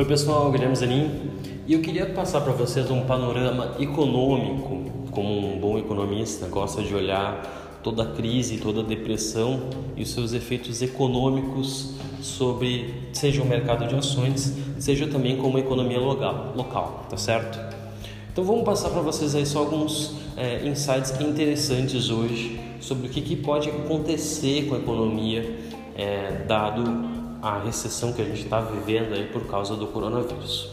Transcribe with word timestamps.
Oi 0.00 0.06
pessoal, 0.06 0.50
Guilherme 0.50 0.74
Zanin 0.74 1.10
e 1.66 1.74
eu 1.74 1.82
queria 1.82 2.06
passar 2.06 2.40
para 2.40 2.54
vocês 2.54 2.90
um 2.90 3.02
panorama 3.02 3.76
econômico. 3.78 4.90
Como 5.10 5.54
um 5.54 5.60
bom 5.60 5.76
economista, 5.76 6.46
gosta 6.46 6.82
de 6.82 6.94
olhar 6.94 7.78
toda 7.82 8.04
a 8.04 8.06
crise, 8.06 8.56
toda 8.56 8.80
a 8.80 8.82
depressão 8.82 9.68
e 9.94 10.02
os 10.02 10.10
seus 10.10 10.32
efeitos 10.32 10.80
econômicos 10.80 11.96
sobre 12.22 13.10
seja 13.12 13.42
o 13.42 13.46
mercado 13.46 13.86
de 13.86 13.94
ações, 13.94 14.56
seja 14.78 15.06
também 15.06 15.36
como 15.36 15.58
a 15.58 15.60
economia 15.60 16.00
local, 16.00 16.54
local 16.56 17.04
tá 17.10 17.18
certo? 17.18 17.60
Então 18.32 18.42
vamos 18.42 18.64
passar 18.64 18.88
para 18.88 19.02
vocês 19.02 19.34
aí 19.34 19.44
só 19.44 19.58
alguns 19.58 20.14
é, 20.34 20.66
insights 20.66 21.12
interessantes 21.20 22.08
hoje 22.08 22.58
sobre 22.80 23.06
o 23.06 23.10
que, 23.10 23.20
que 23.20 23.36
pode 23.36 23.68
acontecer 23.68 24.66
com 24.66 24.76
a 24.76 24.78
economia 24.78 25.58
é, 25.94 26.42
dado 26.48 27.09
a 27.42 27.58
recessão 27.58 28.12
que 28.12 28.22
a 28.22 28.24
gente 28.24 28.42
está 28.42 28.60
vivendo 28.60 29.14
aí 29.14 29.26
por 29.26 29.46
causa 29.46 29.76
do 29.76 29.86
coronavírus. 29.86 30.68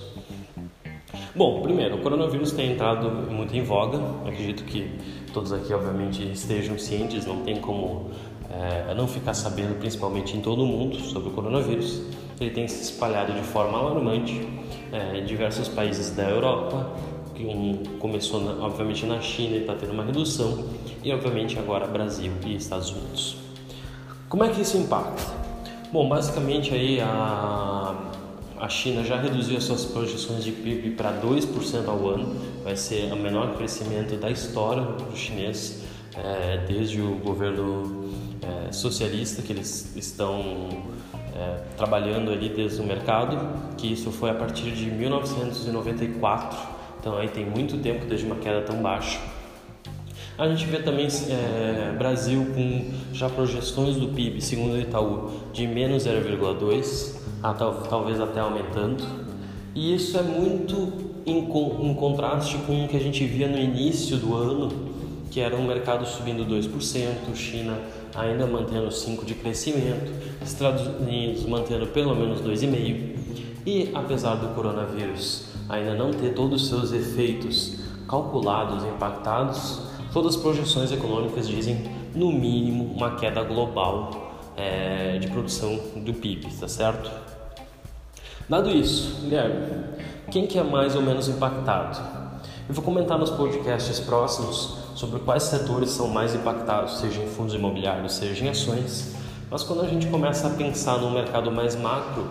Bom, 1.35 1.62
primeiro, 1.62 1.98
o 1.98 2.02
coronavírus 2.02 2.52
tem 2.52 2.73
entrado 2.73 3.09
muito 3.31 3.55
em 3.55 3.63
voga. 3.63 3.99
acredito 4.25 4.63
que 4.63 4.91
todos 5.31 5.53
aqui, 5.53 5.72
obviamente, 5.73 6.23
estejam 6.31 6.77
cientes. 6.80 7.25
Não 7.25 7.44
tem 7.44 7.61
como 7.61 8.09
é, 8.49 8.94
não 8.95 9.08
ficar 9.08 9.34
sabendo, 9.34 9.77
principalmente 9.77 10.35
em 10.35 10.41
todo 10.41 10.63
o 10.63 10.66
mundo, 10.66 10.98
sobre 10.98 11.30
o 11.30 11.31
coronavírus. 11.31 12.02
Ele 12.39 12.49
tem 12.49 12.67
se 12.67 12.81
espalhado 12.81 13.34
de 13.34 13.41
forma 13.41 13.77
alarmante 13.77 14.47
é, 14.91 15.20
em 15.20 15.25
diversos 15.25 15.67
países 15.67 16.09
da 16.11 16.27
Europa. 16.27 16.91
Que 17.36 17.45
começou, 17.99 18.41
na, 18.41 18.66
obviamente, 18.66 19.05
na 19.05 19.22
China 19.22 19.58
e 19.58 19.59
está 19.59 19.75
tendo 19.75 19.94
uma 19.94 20.03
redução, 20.03 20.66
e 21.03 21.13
obviamente 21.13 21.59
agora 21.59 21.86
Brasil 21.86 22.31
e 22.44 22.55
Estados 22.55 22.89
Unidos. 22.89 23.38
Como 24.27 24.44
é 24.44 24.49
que 24.49 24.61
isso 24.61 24.75
impacta? 24.75 25.46
Bom, 25.89 26.09
basicamente 26.09 26.73
aí 26.73 26.99
a, 26.99 27.95
a 28.59 28.67
China 28.67 29.05
já 29.05 29.17
reduziu 29.21 29.55
as 29.55 29.63
suas 29.63 29.85
projeções 29.85 30.44
de 30.44 30.52
PIB 30.52 30.91
para 30.91 31.13
2% 31.13 31.88
ao 31.88 32.09
ano, 32.09 32.35
vai 32.61 32.75
ser 32.75 33.13
o 33.13 33.16
menor 33.16 33.55
crescimento 33.55 34.17
da 34.17 34.29
história 34.29 34.83
do 34.83 35.16
chinês 35.16 35.81
é, 36.13 36.66
desde 36.67 37.02
o 37.02 37.16
governo 37.19 38.11
é, 38.41 38.71
socialista 38.73 39.41
que 39.41 39.53
eles 39.53 39.95
estão 39.95 40.67
é, 41.33 41.61
trabalhando 41.77 42.31
ali 42.31 42.49
desde 42.49 42.81
o 42.81 42.83
mercado, 42.83 43.38
que 43.77 43.94
isso 43.94 44.11
foi 44.11 44.29
a 44.29 44.33
partir 44.33 44.72
de 44.72 44.91
1994, 44.91 46.59
então 46.99 47.17
aí 47.17 47.29
tem 47.29 47.45
muito 47.45 47.77
tempo 47.77 48.05
desde 48.05 48.25
uma 48.25 48.35
queda 48.35 48.61
tão 48.61 48.81
baixa. 48.81 49.19
A 50.38 50.47
gente 50.47 50.67
vê 50.67 50.77
também 50.77 51.07
é, 51.07 51.95
Brasil 51.97 52.45
com 52.53 52.91
já 53.11 53.27
projeções 53.27 53.95
do 53.95 54.09
PIB, 54.09 54.39
segundo 54.39 54.73
o 54.73 54.79
Itaú, 54.79 55.31
de 55.52 55.66
menos 55.66 56.05
0,2, 56.05 57.16
talvez 57.89 58.21
até 58.21 58.39
aumentando. 58.39 59.03
E 59.73 59.95
isso 59.95 60.16
é 60.16 60.21
muito 60.21 60.94
em, 61.25 61.39
em 61.39 61.94
contraste 61.95 62.57
com 62.59 62.85
o 62.85 62.88
que 62.88 62.95
a 62.95 62.99
gente 62.99 63.25
via 63.25 63.47
no 63.47 63.57
início 63.57 64.17
do 64.17 64.35
ano, 64.35 64.69
que 65.31 65.39
era 65.39 65.55
um 65.55 65.66
mercado 65.66 66.05
subindo 66.05 66.45
2%, 66.45 67.35
China 67.35 67.75
ainda 68.16 68.45
mantendo 68.45 68.89
5% 68.89 69.25
de 69.25 69.33
crescimento, 69.33 70.11
Estados 70.44 70.85
Unidos 70.99 71.45
mantendo 71.45 71.88
pelo 71.88 72.16
menos 72.16 72.41
2,5%. 72.41 73.17
E 73.66 73.89
apesar 73.94 74.35
do 74.35 74.53
coronavírus 74.53 75.45
ainda 75.67 75.95
não 75.95 76.11
ter 76.11 76.33
todos 76.33 76.61
os 76.61 76.69
seus 76.69 76.94
efeitos 76.94 77.79
calculados, 78.07 78.83
impactados, 78.85 79.86
Todas 80.13 80.36
as 80.36 80.41
projeções 80.41 80.91
econômicas 80.91 81.47
dizem, 81.47 81.83
no 82.16 82.31
mínimo, 82.31 82.94
uma 82.94 83.16
queda 83.16 83.44
global 83.44 84.31
é, 84.55 85.17
de 85.19 85.27
produção 85.27 85.80
do 85.97 86.13
PIB, 86.13 86.47
tá 86.59 86.67
certo? 86.67 87.11
Dado 88.50 88.69
isso, 88.69 89.22
Guilherme, 89.22 89.83
quem 90.31 90.47
que 90.47 90.58
é 90.58 90.63
mais 90.63 90.95
ou 90.95 91.02
menos 91.02 91.28
impactado? 91.28 92.00
Eu 92.68 92.73
vou 92.73 92.84
comentar 92.84 93.18
nos 93.18 93.29
podcasts 93.29 94.00
próximos 94.00 94.78
sobre 94.95 95.19
quais 95.19 95.44
setores 95.44 95.90
são 95.91 96.07
mais 96.07 96.34
impactados, 96.34 97.00
seja 97.00 97.22
em 97.22 97.28
fundos 97.28 97.53
imobiliários, 97.53 98.13
seja 98.13 98.45
em 98.45 98.50
ações. 98.50 99.16
Mas 99.50 99.63
quando 99.63 99.81
a 99.81 99.88
gente 99.88 100.07
começa 100.07 100.47
a 100.47 100.50
pensar 100.51 100.97
num 100.97 101.12
mercado 101.12 101.51
mais 101.51 101.75
macro, 101.75 102.29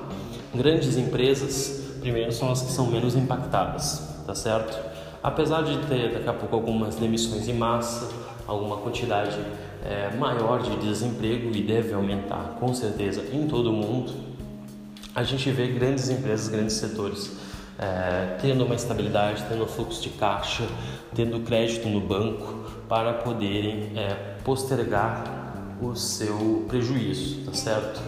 grandes 0.55 0.97
empresas, 0.97 1.97
primeiro 2.01 2.33
são 2.33 2.51
as 2.51 2.63
que 2.63 2.73
são 2.73 2.87
menos 2.87 3.15
impactadas, 3.15 4.23
tá 4.27 4.35
certo? 4.35 4.96
Apesar 5.27 5.63
de 5.63 5.77
ter 5.89 6.13
daqui 6.13 6.29
a 6.29 6.33
pouco 6.33 6.55
algumas 6.55 6.95
demissões 6.95 7.49
em 7.49 7.53
massa, 7.53 8.09
alguma 8.47 8.77
quantidade 8.77 9.37
é, 9.85 10.17
maior 10.17 10.63
de 10.63 10.77
desemprego 10.77 11.51
e 11.53 11.63
deve 11.63 11.93
aumentar 11.93 12.57
com 12.61 12.73
certeza 12.73 13.25
em 13.33 13.49
todo 13.49 13.71
o 13.71 13.73
mundo, 13.73 14.13
a 15.13 15.25
gente 15.25 15.51
vê 15.51 15.67
grandes 15.67 16.09
empresas, 16.11 16.47
grandes 16.47 16.77
setores 16.77 17.37
é, 17.77 18.37
tendo 18.41 18.65
uma 18.65 18.77
estabilidade, 18.77 19.45
tendo 19.49 19.67
fluxo 19.67 20.01
de 20.01 20.11
caixa, 20.11 20.63
tendo 21.13 21.41
crédito 21.41 21.89
no 21.89 22.01
banco 22.01 22.71
para 22.89 23.15
poderem 23.15 23.99
é, 23.99 24.37
postergar 24.45 25.25
o 25.83 25.97
seu 25.97 26.65
prejuízo, 26.69 27.45
tá 27.47 27.53
certo? 27.53 28.01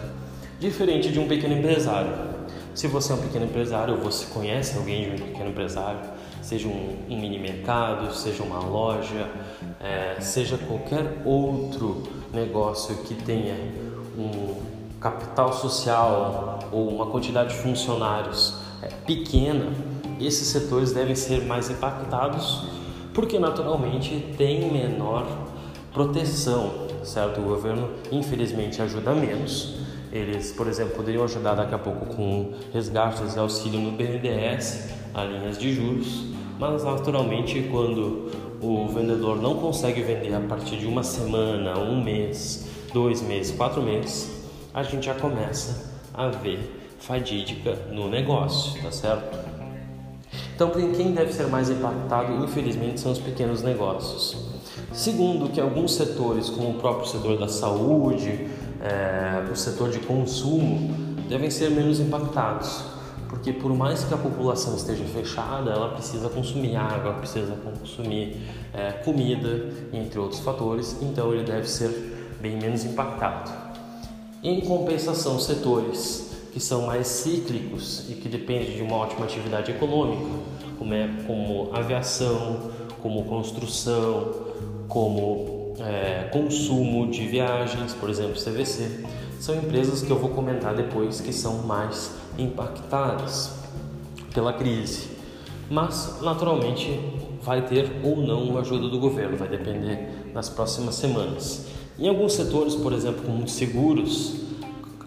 Diferente 0.57 1.11
de 1.11 1.19
um 1.19 1.27
pequeno 1.27 1.53
empresário. 1.53 2.38
Se 2.73 2.87
você 2.87 3.11
é 3.11 3.15
um 3.15 3.19
pequeno 3.19 3.45
empresário 3.45 3.95
ou 3.95 4.01
você 4.01 4.25
conhece 4.27 4.77
alguém 4.77 5.15
de 5.15 5.21
um 5.21 5.27
pequeno 5.27 5.49
empresário, 5.49 5.99
seja 6.41 6.67
um, 6.67 6.97
um 7.09 7.19
mini 7.19 7.37
mercado, 7.37 8.13
seja 8.13 8.43
uma 8.43 8.59
loja, 8.59 9.29
é, 9.79 10.19
seja 10.19 10.57
qualquer 10.57 11.21
outro 11.25 12.03
negócio 12.33 12.95
que 12.97 13.15
tenha 13.15 13.55
um 14.17 14.55
capital 14.99 15.53
social 15.53 16.59
ou 16.71 16.89
uma 16.89 17.07
quantidade 17.07 17.55
de 17.55 17.61
funcionários 17.61 18.55
é, 18.81 18.87
pequena, 19.05 19.71
esses 20.19 20.47
setores 20.47 20.91
devem 20.91 21.15
ser 21.15 21.45
mais 21.45 21.69
impactados 21.69 22.63
porque 23.13 23.39
naturalmente 23.39 24.33
tem 24.37 24.71
menor 24.71 25.25
proteção, 25.93 26.87
certo? 27.03 27.41
O 27.41 27.43
governo 27.43 27.89
infelizmente 28.11 28.81
ajuda 28.81 29.13
menos. 29.13 29.75
Eles, 30.11 30.51
por 30.51 30.67
exemplo, 30.67 30.95
poderiam 30.95 31.23
ajudar 31.23 31.55
daqui 31.55 31.75
a 31.75 31.77
pouco 31.77 32.05
com 32.15 32.53
resgates 32.73 33.35
e 33.35 33.39
auxílio 33.39 33.79
no 33.79 33.91
BNDES, 33.91 34.89
a 35.13 35.23
linhas 35.23 35.57
de 35.57 35.73
juros, 35.73 36.25
mas 36.57 36.83
naturalmente 36.83 37.67
quando 37.71 38.31
o 38.61 38.87
vendedor 38.87 39.41
não 39.41 39.55
consegue 39.55 40.01
vender 40.01 40.33
a 40.33 40.39
partir 40.39 40.77
de 40.77 40.85
uma 40.85 41.03
semana, 41.03 41.77
um 41.77 42.03
mês, 42.03 42.67
dois 42.93 43.21
meses, 43.21 43.55
quatro 43.55 43.81
meses, 43.81 44.29
a 44.73 44.83
gente 44.83 45.05
já 45.05 45.13
começa 45.13 45.89
a 46.13 46.27
ver 46.27 46.59
fadídica 46.99 47.75
no 47.91 48.09
negócio, 48.09 48.81
tá 48.81 48.91
certo? 48.91 49.37
Então, 50.53 50.71
quem 50.71 51.13
deve 51.13 51.31
ser 51.31 51.47
mais 51.47 51.69
impactado, 51.69 52.43
infelizmente, 52.43 52.99
são 52.99 53.13
os 53.13 53.19
pequenos 53.19 53.63
negócios. 53.63 54.35
Segundo, 54.91 55.49
que 55.49 55.61
alguns 55.61 55.95
setores, 55.95 56.49
como 56.49 56.71
o 56.71 56.73
próprio 56.73 57.07
setor 57.07 57.37
da 57.37 57.47
saúde, 57.47 58.47
é, 58.81 59.51
o 59.51 59.55
setor 59.55 59.89
de 59.89 59.99
consumo, 59.99 60.95
devem 61.27 61.49
ser 61.49 61.69
menos 61.69 61.99
impactados 61.99 62.99
porque 63.29 63.53
por 63.53 63.71
mais 63.73 64.03
que 64.03 64.13
a 64.13 64.17
população 64.17 64.75
esteja 64.75 65.05
fechada, 65.05 65.71
ela 65.71 65.89
precisa 65.89 66.27
consumir 66.29 66.75
água, 66.75 67.13
precisa 67.13 67.53
consumir 67.53 68.41
é, 68.73 68.91
comida, 68.91 69.71
entre 69.93 70.19
outros 70.19 70.41
fatores, 70.41 70.97
então 70.99 71.31
ele 71.31 71.43
deve 71.43 71.69
ser 71.69 71.89
bem 72.41 72.57
menos 72.57 72.83
impactado. 72.83 73.51
Em 74.43 74.59
compensação, 74.61 75.39
setores 75.39 76.27
que 76.51 76.59
são 76.59 76.87
mais 76.87 77.07
cíclicos 77.07 78.09
e 78.09 78.13
que 78.15 78.27
dependem 78.27 78.75
de 78.75 78.81
uma 78.81 78.95
ótima 78.95 79.25
atividade 79.25 79.69
econômica, 79.71 80.25
como, 80.79 80.93
é, 80.95 81.07
como 81.27 81.69
aviação, 81.71 82.71
como 82.99 83.25
construção, 83.25 84.33
como 84.87 85.58
é, 85.79 86.29
consumo 86.31 87.09
de 87.09 87.27
viagens, 87.27 87.93
por 87.93 88.09
exemplo, 88.09 88.33
CVC, 88.33 89.05
são 89.39 89.55
empresas 89.55 90.01
que 90.01 90.11
eu 90.11 90.19
vou 90.19 90.29
comentar 90.31 90.75
depois 90.75 91.21
que 91.21 91.31
são 91.31 91.59
mais 91.59 92.11
impactadas 92.37 93.57
pela 94.33 94.53
crise. 94.53 95.07
Mas, 95.69 96.19
naturalmente, 96.21 96.99
vai 97.41 97.61
ter 97.61 98.01
ou 98.03 98.17
não 98.17 98.43
uma 98.43 98.61
ajuda 98.61 98.89
do 98.89 98.99
governo, 98.99 99.37
vai 99.37 99.47
depender 99.47 100.31
das 100.33 100.49
próximas 100.49 100.95
semanas. 100.95 101.67
Em 101.97 102.07
alguns 102.07 102.33
setores, 102.33 102.75
por 102.75 102.93
exemplo, 102.93 103.23
como 103.23 103.47
seguros, 103.47 104.35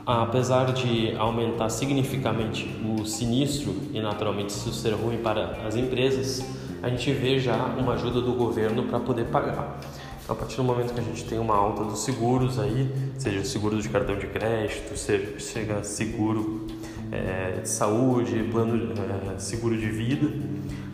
apesar 0.07 0.73
de 0.73 1.15
aumentar 1.17 1.69
significativamente 1.69 2.69
o 2.85 3.05
sinistro 3.05 3.75
e 3.93 4.01
naturalmente 4.01 4.51
isso 4.51 4.73
ser 4.73 4.93
ruim 4.93 5.19
para 5.19 5.59
as 5.67 5.77
empresas, 5.77 6.45
a 6.83 6.89
gente 6.89 7.13
vê 7.13 7.39
já 7.39 7.57
uma 7.79 7.95
ajuda 7.95 8.21
do 8.21 8.33
governo 8.33 8.85
para 8.85 8.99
poder 8.99 9.27
pagar. 9.27 9.79
Então, 10.23 10.37
a 10.37 10.39
partir 10.39 10.57
do 10.57 10.65
momento 10.65 10.95
que 10.95 11.01
a 11.01 11.03
gente 11.03 11.25
tem 11.25 11.39
uma 11.39 11.57
alta 11.57 11.85
dos 11.85 12.05
seguros 12.05 12.59
aí, 12.59 12.91
seja 13.19 13.45
seguro 13.45 13.81
de 13.81 13.89
cartão 13.89 14.17
de 14.17 14.27
crédito, 14.27 14.97
seja, 14.97 15.83
seguro 15.83 16.67
é, 17.11 17.61
de 17.61 17.69
saúde, 17.69 18.49
plano 18.51 18.93
é, 19.35 19.39
seguro 19.39 19.77
de 19.77 19.91
vida, 19.91 20.33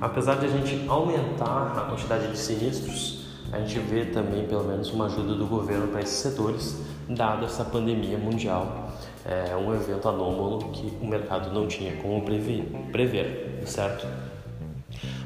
apesar 0.00 0.36
de 0.36 0.46
a 0.46 0.48
gente 0.48 0.88
aumentar 0.88 1.74
a 1.76 1.80
quantidade 1.90 2.30
de 2.30 2.38
sinistros, 2.38 3.28
a 3.52 3.60
gente 3.60 3.78
vê 3.78 4.04
também 4.06 4.46
pelo 4.46 4.64
menos 4.64 4.90
uma 4.90 5.06
ajuda 5.06 5.34
do 5.34 5.46
governo 5.46 5.88
para 5.88 6.00
esses 6.00 6.18
setores, 6.18 6.78
dada 7.08 7.46
essa 7.46 7.64
pandemia 7.64 8.18
mundial 8.18 8.88
é, 9.28 9.54
um 9.54 9.74
evento 9.74 10.08
anômalo 10.08 10.70
que 10.72 10.90
o 11.02 11.06
mercado 11.06 11.52
não 11.52 11.66
tinha 11.66 11.94
como 11.96 12.22
prever, 12.22 12.64
prever 12.90 13.62
certo? 13.66 14.06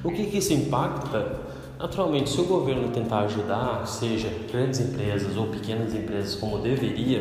O 0.03 0.11
que, 0.11 0.27
que 0.27 0.39
isso 0.39 0.53
impacta? 0.53 1.52
Naturalmente, 1.82 2.31
se 2.31 2.40
o 2.40 2.44
governo 2.44 2.93
tentar 2.93 3.23
ajudar, 3.23 3.84
seja 3.88 4.32
grandes 4.52 4.79
empresas 4.79 5.37
ou 5.37 5.49
pequenas 5.49 5.93
empresas 5.93 6.37
como 6.37 6.58
deveria, 6.58 7.19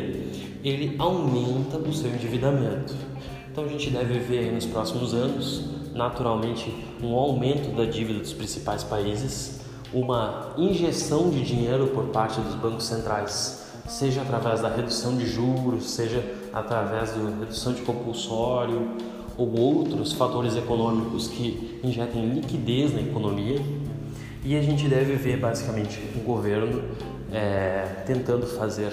ele 0.62 0.94
aumenta 1.00 1.78
o 1.78 1.92
seu 1.92 2.08
endividamento. 2.08 2.94
Então 3.50 3.64
a 3.64 3.66
gente 3.66 3.90
deve 3.90 4.20
ver 4.20 4.52
nos 4.52 4.64
próximos 4.64 5.14
anos, 5.14 5.64
naturalmente, 5.92 6.72
um 7.02 7.12
aumento 7.16 7.74
da 7.74 7.84
dívida 7.84 8.20
dos 8.20 8.32
principais 8.32 8.84
países, 8.84 9.62
uma 9.92 10.52
injeção 10.56 11.28
de 11.28 11.42
dinheiro 11.42 11.88
por 11.88 12.04
parte 12.10 12.40
dos 12.40 12.54
bancos 12.54 12.84
centrais, 12.84 13.66
seja 13.88 14.22
através 14.22 14.60
da 14.60 14.68
redução 14.68 15.16
de 15.16 15.26
juros, 15.26 15.90
seja 15.90 16.24
através 16.52 17.10
da 17.10 17.30
redução 17.40 17.72
de 17.72 17.82
compulsório 17.82 18.92
ou 19.36 19.58
outros 19.58 20.12
fatores 20.12 20.54
econômicos 20.54 21.26
que 21.26 21.80
injetem 21.82 22.28
liquidez 22.28 22.94
na 22.94 23.00
economia. 23.00 23.60
E 24.44 24.56
a 24.56 24.62
gente 24.62 24.88
deve 24.88 25.14
ver 25.14 25.38
basicamente 25.38 26.00
o 26.16 26.20
governo 26.20 26.82
é, 27.32 28.02
tentando 28.04 28.46
fazer 28.46 28.92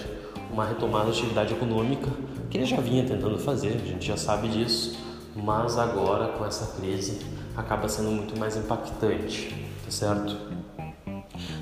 uma 0.51 0.65
retomada 0.65 1.05
da 1.05 1.11
atividade 1.11 1.53
econômica, 1.53 2.09
que 2.49 2.57
ele 2.57 2.65
já 2.65 2.77
vinha 2.77 3.03
tentando 3.03 3.37
fazer, 3.37 3.79
a 3.83 3.87
gente 3.87 4.05
já 4.05 4.17
sabe 4.17 4.47
disso, 4.47 4.97
mas 5.35 5.77
agora 5.77 6.27
com 6.29 6.45
essa 6.45 6.79
crise 6.79 7.19
acaba 7.55 7.87
sendo 7.87 8.11
muito 8.11 8.37
mais 8.37 8.55
impactante, 8.57 9.67
tá 9.83 9.91
certo? 9.91 10.35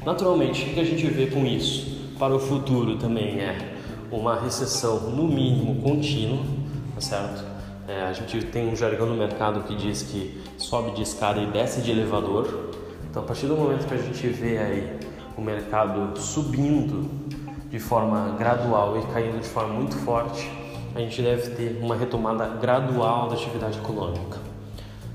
Naturalmente, 0.06 0.69
o 0.69 0.74
que 0.74 0.80
a 0.80 0.86
gente 0.86 1.06
vê 1.07 1.28
com 1.28 1.45
isso 1.45 2.13
para 2.19 2.36
o 2.36 2.40
futuro 2.40 2.98
também 2.98 3.40
é 3.40 3.75
uma 4.12 4.40
recessão 4.40 5.00
no 5.12 5.28
mínimo 5.28 5.81
contínua, 5.81 6.44
tá 6.95 7.01
certo? 7.01 7.44
É, 7.88 8.01
a 8.01 8.13
gente 8.13 8.45
tem 8.48 8.68
um 8.68 8.75
jargão 8.75 9.07
no 9.07 9.16
mercado 9.16 9.63
que 9.63 9.75
diz 9.75 10.04
que 10.04 10.42
sobe 10.57 10.92
de 10.92 11.04
escada 11.04 11.40
e 11.40 11.45
desce 11.48 11.81
de 11.81 11.92
elevador. 11.92 12.72
Então, 13.18 13.25
a 13.25 13.28
partir 13.30 13.48
do 13.48 13.58
momento 13.58 13.88
que 13.88 13.96
a 13.96 13.98
gente 13.98 14.28
vê 14.28 14.60
aí 14.60 15.00
o 15.36 15.42
mercado 15.42 16.16
subindo 16.19 17.10
de 17.68 17.80
forma 17.80 18.36
gradual 18.38 18.96
e 19.00 19.12
caindo 19.12 19.42
de 19.42 19.48
forma 19.48 19.74
muito 19.74 19.96
forte, 19.96 20.48
a 20.94 21.00
gente 21.00 21.19
deve 21.24 21.50
ter 21.56 21.80
uma 21.81 21.96
retomada 21.96 22.46
gradual 22.46 23.28
da 23.28 23.34
atividade 23.34 23.80
econômica. 23.80 24.38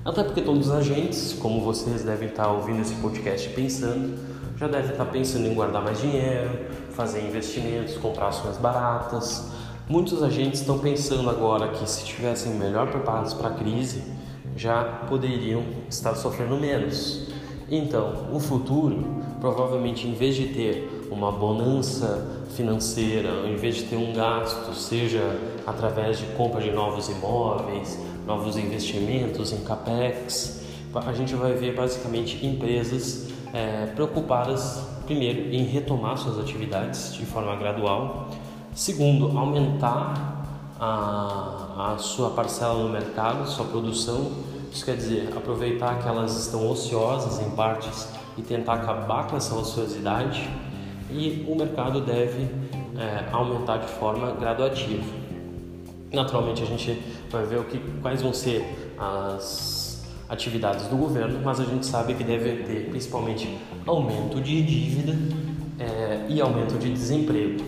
Até 0.04 0.25
porque 0.25 0.43
todos 0.43 0.66
os 0.66 0.72
agentes, 0.75 1.32
como 1.34 1.60
vocês 1.60 2.02
devem 2.02 2.28
estar 2.28 2.49
ouvindo 2.49 2.81
esse 2.82 2.94
podcast 2.96 3.49
pensando, 3.50 4.19
já 4.58 4.66
devem 4.66 4.90
estar 4.90 5.04
pensando 5.04 5.46
em 5.46 5.54
guardar 5.54 5.81
mais 5.81 6.00
dinheiro, 6.00 6.50
fazer 6.96 7.25
investimentos, 7.25 7.96
comprar 7.99 8.31
ações 8.31 8.56
baratas. 8.56 9.52
Muitos 9.88 10.25
agentes 10.25 10.58
estão 10.58 10.76
pensando 10.76 11.31
agora 11.31 11.69
que 11.69 11.88
se 11.88 12.02
estivessem 12.02 12.54
melhor 12.54 12.88
preparados 12.88 13.32
para 13.32 13.50
a 13.50 13.52
crise, 13.52 14.02
já 14.56 14.82
poderiam 15.08 15.62
estar 15.88 16.16
sofrendo 16.16 16.56
menos. 16.56 17.31
Então, 17.74 18.26
o 18.30 18.38
futuro, 18.38 19.02
provavelmente 19.40 20.06
em 20.06 20.12
vez 20.12 20.36
de 20.36 20.48
ter 20.48 21.08
uma 21.10 21.32
bonança 21.32 22.44
financeira, 22.54 23.48
em 23.48 23.56
vez 23.56 23.76
de 23.76 23.84
ter 23.84 23.96
um 23.96 24.12
gasto, 24.12 24.74
seja 24.74 25.40
através 25.66 26.19
de 26.19 26.26
compra 26.36 26.60
de 26.60 26.70
novos 26.70 27.08
imóveis, 27.08 27.98
novos 28.26 28.58
investimentos 28.58 29.54
em 29.54 29.64
capex, 29.64 30.60
a 30.94 31.14
gente 31.14 31.34
vai 31.34 31.54
ver 31.54 31.74
basicamente 31.74 32.44
empresas 32.44 33.30
é, 33.54 33.86
preocupadas, 33.86 34.86
primeiro, 35.06 35.50
em 35.50 35.64
retomar 35.64 36.18
suas 36.18 36.38
atividades 36.38 37.14
de 37.14 37.25
forma 37.25 37.56
gradual, 37.56 38.28
segundo, 38.75 39.38
aumentar 39.38 40.44
a, 40.78 41.94
a 41.94 41.98
sua 41.98 42.32
parcela 42.32 42.82
no 42.82 42.90
mercado, 42.90 43.48
sua 43.48 43.64
produção 43.64 44.51
isso 44.72 44.84
quer 44.84 44.96
dizer, 44.96 45.28
aproveitar 45.36 45.98
que 45.98 46.08
elas 46.08 46.36
estão 46.36 46.69
ociosas 46.70 47.44
em 47.46 47.50
partes 47.50 48.08
e 48.38 48.42
tentar 48.42 48.74
acabar 48.74 49.26
com 49.26 49.36
essa 49.36 49.54
ociosidade 49.54 50.48
e 51.10 51.44
o 51.46 51.54
mercado 51.54 52.00
deve 52.00 52.48
é, 52.96 53.28
aumentar 53.30 53.78
de 53.78 53.88
forma 53.88 54.32
graduativa. 54.32 55.04
Naturalmente 56.10 56.62
a 56.62 56.66
gente 56.66 57.02
vai 57.30 57.44
ver 57.44 57.58
o 57.58 57.64
que, 57.64 57.78
quais 58.00 58.22
vão 58.22 58.32
ser 58.32 58.64
as 58.98 60.02
atividades 60.28 60.86
do 60.86 60.96
governo, 60.96 61.38
mas 61.44 61.60
a 61.60 61.64
gente 61.64 61.84
sabe 61.84 62.14
que 62.14 62.25
deve 62.25 62.62
ter 62.62 62.88
principalmente 62.88 63.58
aumento 63.86 64.40
de 64.40 64.62
dívida 64.62 65.18
é, 65.78 66.26
e 66.30 66.40
aumento 66.40 66.78
de 66.78 66.90
desemprego. 66.90 67.62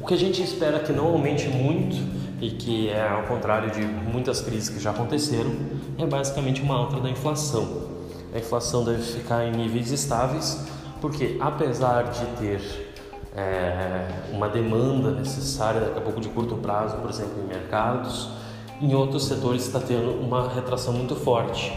O 0.00 0.06
que 0.06 0.14
a 0.14 0.16
gente 0.16 0.40
espera 0.40 0.78
que 0.78 0.92
não 0.92 1.06
aumente 1.06 1.48
muito 1.48 1.96
e 2.40 2.50
que 2.50 2.88
é 2.88 3.08
ao 3.08 3.24
contrário 3.24 3.70
de 3.70 3.80
muitas 3.80 4.40
crises 4.40 4.68
que 4.68 4.80
já 4.80 4.90
aconteceram, 4.90 5.52
é 5.98 6.06
basicamente 6.06 6.62
uma 6.62 6.76
alta 6.76 7.00
da 7.00 7.10
inflação. 7.10 7.88
A 8.32 8.38
inflação 8.38 8.84
deve 8.84 9.02
ficar 9.02 9.44
em 9.46 9.52
níveis 9.52 9.90
estáveis, 9.90 10.64
porque 11.00 11.36
apesar 11.40 12.04
de 12.04 12.24
ter 12.38 12.88
é, 13.34 14.06
uma 14.32 14.48
demanda 14.48 15.10
necessária 15.10 15.80
daqui 15.80 15.98
a 15.98 16.02
pouco 16.02 16.20
de 16.20 16.28
curto 16.28 16.56
prazo, 16.56 16.96
por 16.98 17.10
exemplo, 17.10 17.42
em 17.42 17.46
mercados, 17.46 18.28
em 18.80 18.94
outros 18.94 19.26
setores 19.26 19.66
está 19.66 19.80
tendo 19.80 20.20
uma 20.20 20.48
retração 20.48 20.92
muito 20.92 21.16
forte. 21.16 21.72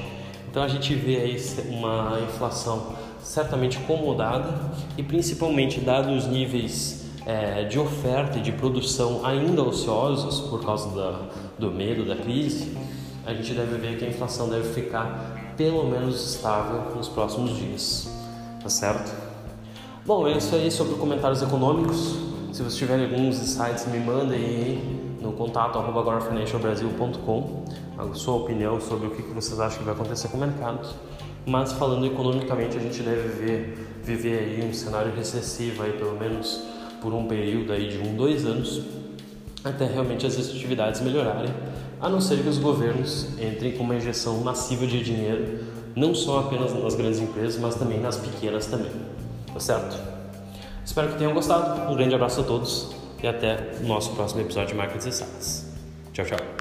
Então 0.50 0.62
a 0.62 0.68
gente 0.68 0.94
vê 0.94 1.18
aí 1.18 1.38
uma 1.70 2.20
inflação 2.22 2.96
certamente 3.24 3.78
acomodada 3.78 4.54
e 4.98 5.04
principalmente 5.04 5.80
dados 5.80 6.26
os 6.26 6.28
níveis 6.30 7.01
é, 7.26 7.64
de 7.66 7.78
oferta 7.80 8.38
e 8.38 8.42
de 8.42 8.52
produção 8.52 9.26
ainda 9.26 9.62
ociosos 9.62 10.40
por 10.50 10.64
causa 10.64 10.90
da, 10.96 11.20
do 11.60 11.72
medo 11.72 12.06
da 12.06 12.16
crise, 12.16 12.76
a 13.26 13.34
gente 13.34 13.54
deve 13.54 13.78
ver 13.78 13.98
que 13.98 14.06
a 14.06 14.08
inflação 14.08 14.50
deve 14.50 14.74
ficar 14.74 15.54
pelo 15.56 15.88
menos 15.88 16.36
estável 16.36 16.96
nos 16.96 17.08
próximos 17.08 17.56
dias, 17.56 18.10
tá 18.62 18.70
certo? 18.70 19.12
Bom, 20.06 20.28
é 20.28 20.36
isso 20.38 20.56
aí 20.56 20.72
sobre 20.72 20.96
comentários 20.96 21.42
econômicos. 21.44 22.16
Se 22.52 22.64
vocês 22.64 22.76
tiverem 22.76 23.06
alguns 23.06 23.40
insights, 23.40 23.86
me 23.86 24.00
mandem 24.00 24.40
aí 24.40 25.18
no 25.22 25.32
contato 25.34 25.78
agorafinancialbrasil.com 25.78 27.64
a 27.98 28.14
sua 28.16 28.36
opinião 28.38 28.82
sobre 28.82 29.08
o 29.08 29.12
que 29.12 29.22
vocês 29.22 29.60
acham 29.60 29.78
que 29.78 29.84
vai 29.84 29.94
acontecer 29.94 30.28
com 30.30 30.38
o 30.38 30.40
mercado. 30.40 30.90
Mas 31.46 31.72
falando 31.74 32.06
economicamente, 32.06 32.78
a 32.78 32.80
gente 32.80 33.04
deve 33.04 33.28
ver, 33.30 34.00
viver 34.04 34.40
aí 34.40 34.68
um 34.68 34.74
cenário 34.74 35.14
recessivo 35.16 35.84
aí 35.84 35.94
pelo 35.94 36.18
menos 36.20 36.71
por 37.02 37.14
um 37.14 37.28
período 37.28 37.74
aí 37.74 37.90
de 37.90 37.98
um, 37.98 38.16
dois 38.16 38.46
anos, 38.46 38.82
até 39.64 39.86
realmente 39.86 40.26
as 40.26 40.38
atividades 40.38 41.02
melhorarem, 41.02 41.54
a 42.00 42.08
não 42.08 42.22
ser 42.22 42.42
que 42.42 42.50
os 42.50 42.58
governos 42.58 43.28
entrem 43.40 43.74
com 43.74 43.84
uma 43.84 43.96
injeção 43.96 44.38
massiva 44.40 44.88
de 44.88 45.04
dinheiro, 45.04 45.60
não 45.96 46.16
só 46.16 46.40
apenas 46.40 46.74
nas 46.74 46.96
grandes 46.96 47.20
empresas, 47.20 47.60
mas 47.60 47.76
também 47.76 48.00
nas 48.00 48.18
pequenas 48.18 48.66
também. 48.68 48.92
Tá 49.54 49.60
certo? 49.60 49.98
Espero 50.86 51.10
que 51.10 51.18
tenham 51.18 51.34
gostado. 51.34 51.92
Um 51.92 51.96
grande 51.96 52.16
abraço 52.16 52.42
a 52.42 52.44
todos 52.44 52.96
e 53.22 53.28
até 53.28 53.74
o 53.82 53.88
nosso 53.88 54.12
próximo 54.12 54.42
episódio 54.42 54.70
de 54.70 54.76
Marketing 54.76 55.10
Insights. 55.10 55.72
Tchau, 56.14 56.26
tchau. 56.26 56.61